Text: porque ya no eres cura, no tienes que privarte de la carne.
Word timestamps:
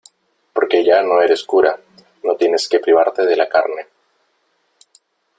porque 0.51 0.83
ya 0.83 1.03
no 1.03 1.21
eres 1.21 1.43
cura, 1.43 1.79
no 2.23 2.35
tienes 2.35 2.67
que 2.67 2.79
privarte 2.79 3.23
de 3.23 3.35
la 3.37 3.47
carne. 3.47 3.85